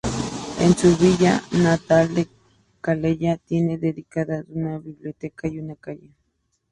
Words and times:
En 0.59 0.75
su 0.75 0.97
villa 0.97 1.43
natal 1.51 2.15
de 2.15 2.27
Calella 2.81 3.37
tiene 3.37 3.77
dedicadas 3.77 4.45
una 4.49 4.79
biblioteca 4.79 5.47
y 5.47 5.59
una 5.59 5.75
calle. 5.75 6.09